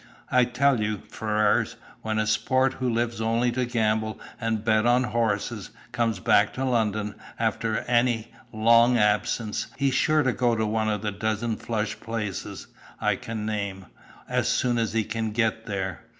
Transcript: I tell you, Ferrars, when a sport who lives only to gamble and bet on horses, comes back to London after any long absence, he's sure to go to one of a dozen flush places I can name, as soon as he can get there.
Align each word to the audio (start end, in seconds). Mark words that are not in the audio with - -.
I 0.31 0.45
tell 0.45 0.81
you, 0.81 1.03
Ferrars, 1.11 1.75
when 2.01 2.17
a 2.17 2.25
sport 2.25 2.73
who 2.73 2.89
lives 2.89 3.21
only 3.21 3.51
to 3.51 3.65
gamble 3.67 4.19
and 4.39 4.65
bet 4.65 4.87
on 4.87 5.03
horses, 5.03 5.69
comes 5.91 6.17
back 6.17 6.53
to 6.55 6.65
London 6.65 7.13
after 7.37 7.81
any 7.81 8.33
long 8.51 8.97
absence, 8.97 9.67
he's 9.77 9.93
sure 9.93 10.23
to 10.23 10.33
go 10.33 10.55
to 10.55 10.65
one 10.65 10.89
of 10.89 11.05
a 11.05 11.11
dozen 11.11 11.55
flush 11.55 11.99
places 11.99 12.65
I 12.99 13.15
can 13.15 13.45
name, 13.45 13.85
as 14.27 14.47
soon 14.47 14.79
as 14.79 14.93
he 14.93 15.03
can 15.03 15.33
get 15.33 15.67
there. 15.67 16.01